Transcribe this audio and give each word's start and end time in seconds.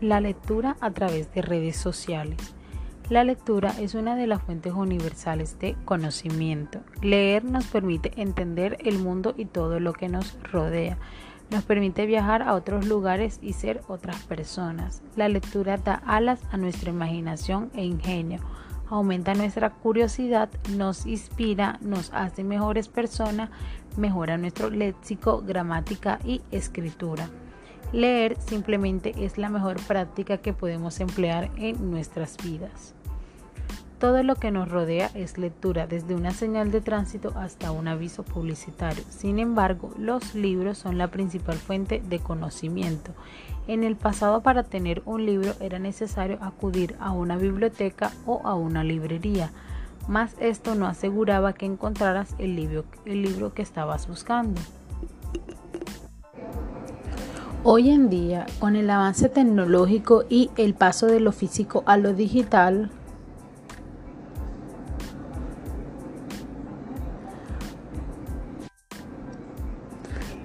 La 0.00 0.18
lectura 0.18 0.78
a 0.80 0.92
través 0.92 1.30
de 1.34 1.42
redes 1.42 1.76
sociales. 1.76 2.54
La 3.10 3.22
lectura 3.22 3.74
es 3.78 3.94
una 3.94 4.16
de 4.16 4.26
las 4.26 4.40
fuentes 4.40 4.72
universales 4.72 5.58
de 5.58 5.76
conocimiento. 5.84 6.80
Leer 7.02 7.44
nos 7.44 7.66
permite 7.66 8.10
entender 8.16 8.78
el 8.80 8.98
mundo 8.98 9.34
y 9.36 9.44
todo 9.44 9.78
lo 9.78 9.92
que 9.92 10.08
nos 10.08 10.38
rodea. 10.42 10.96
Nos 11.50 11.64
permite 11.64 12.06
viajar 12.06 12.40
a 12.40 12.54
otros 12.54 12.86
lugares 12.86 13.40
y 13.42 13.52
ser 13.52 13.82
otras 13.88 14.16
personas. 14.22 15.02
La 15.16 15.28
lectura 15.28 15.76
da 15.76 15.96
alas 16.06 16.40
a 16.50 16.56
nuestra 16.56 16.88
imaginación 16.88 17.70
e 17.74 17.84
ingenio. 17.84 18.40
Aumenta 18.88 19.34
nuestra 19.34 19.68
curiosidad, 19.68 20.48
nos 20.70 21.04
inspira, 21.04 21.78
nos 21.82 22.10
hace 22.14 22.42
mejores 22.42 22.88
personas, 22.88 23.50
mejora 23.98 24.38
nuestro 24.38 24.70
léxico, 24.70 25.42
gramática 25.46 26.20
y 26.24 26.40
escritura. 26.52 27.28
Leer 27.92 28.36
simplemente 28.40 29.14
es 29.18 29.38
la 29.38 29.48
mejor 29.48 29.80
práctica 29.82 30.38
que 30.38 30.52
podemos 30.52 31.00
emplear 31.00 31.50
en 31.56 31.90
nuestras 31.90 32.36
vidas. 32.36 32.94
Todo 34.00 34.22
lo 34.22 34.34
que 34.36 34.50
nos 34.50 34.66
rodea 34.70 35.10
es 35.12 35.36
lectura, 35.36 35.86
desde 35.86 36.14
una 36.14 36.30
señal 36.30 36.70
de 36.70 36.80
tránsito 36.80 37.34
hasta 37.36 37.70
un 37.70 37.86
aviso 37.86 38.22
publicitario. 38.22 39.04
Sin 39.10 39.38
embargo, 39.38 39.92
los 39.98 40.34
libros 40.34 40.78
son 40.78 40.96
la 40.96 41.08
principal 41.08 41.56
fuente 41.56 42.00
de 42.08 42.18
conocimiento. 42.18 43.12
En 43.66 43.84
el 43.84 43.96
pasado 43.96 44.40
para 44.40 44.62
tener 44.62 45.02
un 45.04 45.26
libro 45.26 45.52
era 45.60 45.78
necesario 45.78 46.38
acudir 46.40 46.96
a 46.98 47.12
una 47.12 47.36
biblioteca 47.36 48.10
o 48.24 48.40
a 48.44 48.54
una 48.54 48.84
librería, 48.84 49.50
mas 50.08 50.34
esto 50.40 50.74
no 50.74 50.86
aseguraba 50.86 51.52
que 51.52 51.66
encontraras 51.66 52.34
el 52.38 52.56
libro, 52.56 52.84
el 53.04 53.20
libro 53.20 53.52
que 53.52 53.60
estabas 53.60 54.08
buscando. 54.08 54.62
Hoy 57.62 57.90
en 57.90 58.08
día, 58.08 58.46
con 58.58 58.74
el 58.74 58.88
avance 58.88 59.28
tecnológico 59.28 60.24
y 60.30 60.50
el 60.56 60.72
paso 60.72 61.06
de 61.06 61.20
lo 61.20 61.30
físico 61.30 61.82
a 61.84 61.98
lo 61.98 62.14
digital, 62.14 62.90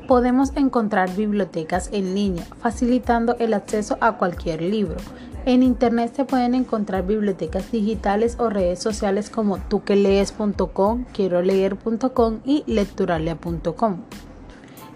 podemos 0.10 0.52
encontrar 0.58 1.16
bibliotecas 1.16 1.90
en 1.94 2.16
línea, 2.16 2.44
facilitando 2.60 3.38
el 3.40 3.54
acceso 3.54 3.98
a 4.02 4.18
cualquier 4.18 4.62
libro. 4.62 4.98
En 5.46 5.64
Internet 5.64 6.14
se 6.18 6.26
pueden 6.26 6.54
encontrar 6.54 7.08
bibliotecas 7.08 7.72
digitales 7.72 8.36
o 8.40 8.50
redes 8.50 8.80
sociales 8.80 9.30
como 9.30 9.60
tuquelees.com, 9.60 11.06
quieroleer.com 11.14 12.40
y 12.44 12.66
lecturalia.com 12.68 14.02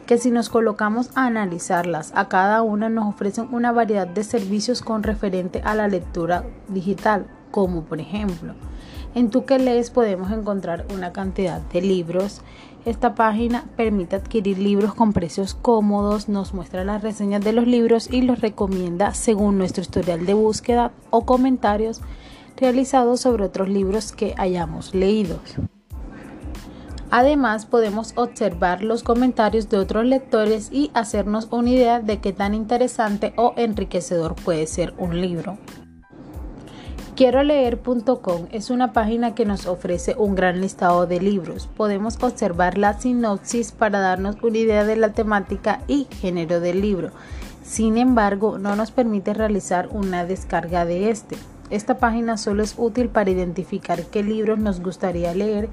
que 0.10 0.18
si 0.18 0.32
nos 0.32 0.50
colocamos 0.50 1.12
a 1.14 1.28
analizarlas, 1.28 2.12
a 2.16 2.30
cada 2.30 2.64
una 2.64 2.90
nos 2.90 3.06
ofrecen 3.06 3.48
una 3.52 3.72
variedad 3.72 4.08
de 4.08 4.24
servicios 4.24 4.82
con 4.82 5.04
referente 5.04 5.62
a 5.64 5.76
la 5.76 5.88
lectura 5.88 6.46
digital, 6.68 7.28
como 7.52 7.84
por 7.84 8.00
ejemplo, 8.00 8.56
en 9.14 9.30
Tu 9.30 9.46
que 9.46 9.60
lees 9.60 9.92
podemos 9.92 10.32
encontrar 10.32 10.88
una 10.92 11.14
cantidad 11.14 11.62
de 11.62 11.84
libros. 11.84 12.42
Esta 12.86 13.14
página 13.14 13.66
permite 13.78 14.16
adquirir 14.16 14.58
libros 14.58 14.96
con 14.96 15.14
precios 15.14 15.54
cómodos, 15.54 16.28
nos 16.28 16.56
muestra 16.56 16.84
las 16.84 17.04
reseñas 17.04 17.44
de 17.44 17.54
los 17.54 17.68
libros 17.68 18.12
y 18.12 18.24
los 18.24 18.42
recomienda 18.42 19.14
según 19.14 19.60
nuestro 19.60 19.84
historial 19.84 20.26
de 20.26 20.34
búsqueda 20.34 20.92
o 21.12 21.28
comentarios 21.28 22.02
realizados 22.58 23.22
sobre 23.22 23.44
otros 23.44 23.70
libros 23.70 24.12
que 24.12 24.34
hayamos 24.40 24.96
leído. 24.96 25.40
Además, 27.12 27.66
podemos 27.66 28.14
observar 28.16 28.84
los 28.84 29.02
comentarios 29.04 29.70
de 29.70 29.78
otros 29.78 30.06
lectores 30.06 30.70
y 30.72 30.92
hacernos 30.94 31.48
una 31.52 31.70
idea 31.70 32.00
de 32.00 32.20
qué 32.20 32.34
tan 32.34 32.54
interesante 32.54 33.34
o 33.36 33.54
enriquecedor 33.58 34.36
puede 34.36 34.68
ser 34.68 34.94
un 34.98 35.20
libro. 35.20 35.58
Quiero 37.16 37.44
leer.com 37.44 38.48
es 38.52 38.70
una 38.70 38.94
página 38.94 39.36
que 39.36 39.44
nos 39.44 39.66
ofrece 39.66 40.16
un 40.18 40.36
gran 40.36 40.62
listado 40.62 41.06
de 41.06 41.20
libros. 41.20 41.68
Podemos 41.76 42.18
observar 42.22 42.78
la 42.78 42.98
sinopsis 42.98 43.74
para 43.74 44.00
darnos 44.00 44.38
una 44.42 44.58
idea 44.58 44.86
de 44.86 44.96
la 44.96 45.12
temática 45.12 45.82
y 45.88 46.08
género 46.22 46.62
del 46.62 46.80
libro. 46.80 47.10
Sin 47.62 47.98
embargo, 47.98 48.58
no 48.58 48.76
nos 48.78 48.92
permite 48.92 49.34
realizar 49.34 49.90
una 49.92 50.26
descarga 50.26 50.86
de 50.86 51.10
este. 51.10 51.36
Esta 51.70 51.98
página 51.98 52.38
solo 52.38 52.64
es 52.64 52.76
útil 52.78 53.10
para 53.10 53.30
identificar 53.30 54.04
qué 54.06 54.24
libros 54.24 54.58
nos 54.58 54.82
gustaría 54.82 55.34
leer, 55.34 55.70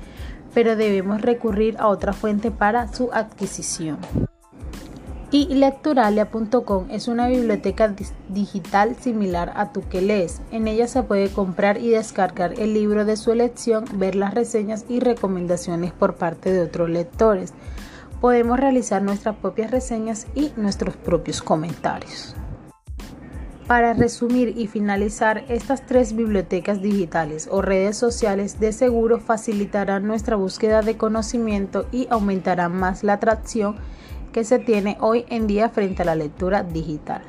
pero 0.53 0.77
debemos 0.77 1.23
recurrir 1.23 1.77
a 1.79 1.89
otra 1.89 2.13
fuente 2.13 2.51
para 2.51 2.93
su 2.93 3.11
adquisición. 3.13 3.99
Y 5.33 5.63
es 6.91 7.09
una 7.09 7.29
biblioteca 7.29 7.95
digital 8.29 8.97
similar 8.97 9.53
a 9.57 9.73
tu 9.73 9.83
que 9.89 10.01
lees. 10.01 10.41
En 10.53 10.69
ella 10.69 10.87
se 10.87 11.03
puede 11.03 11.31
comprar 11.31 11.79
y 11.79 11.91
descargar 11.91 12.59
el 12.61 12.75
libro 12.75 13.05
de 13.05 13.17
su 13.17 13.33
elección, 13.33 13.85
ver 13.95 14.15
las 14.15 14.35
reseñas 14.35 14.85
y 14.89 15.01
recomendaciones 15.01 15.93
por 15.93 16.15
parte 16.15 16.53
de 16.53 16.63
otros 16.63 16.89
lectores. 16.89 17.55
Podemos 18.21 18.59
realizar 18.59 19.03
nuestras 19.03 19.37
propias 19.37 19.71
reseñas 19.71 20.27
y 20.35 20.53
nuestros 20.57 20.97
propios 20.97 21.43
comentarios. 21.43 22.37
Para 23.67 23.95
resumir 23.95 24.55
y 24.57 24.69
finalizar, 24.69 25.45
estas 25.49 25.85
tres 25.87 26.15
bibliotecas 26.15 26.81
digitales 26.81 27.49
o 27.51 27.63
redes 27.63 27.97
sociales 27.97 28.61
de 28.61 28.73
seguro 28.73 29.19
facilitarán 29.19 30.07
nuestra 30.07 30.37
búsqueda 30.37 30.83
de 30.83 30.97
conocimiento 30.97 31.89
y 31.91 32.07
aumentarán 32.09 32.77
más 32.77 33.03
la 33.03 33.15
atracción 33.15 33.75
que 34.33 34.45
se 34.45 34.61
tiene 34.61 34.97
hoy 35.01 35.25
en 35.31 35.49
día 35.49 35.69
frente 35.69 36.03
a 36.03 36.05
la 36.05 36.15
lectura 36.15 36.63
digital. 36.63 37.23